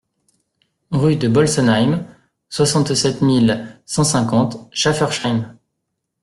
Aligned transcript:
Rue 0.89 1.15
de 1.15 1.27
Bolsenheim, 1.27 2.07
soixante-sept 2.49 3.21
mille 3.21 3.79
cent 3.85 4.03
cinquante 4.03 4.67
Schaeffersheim 4.73 5.55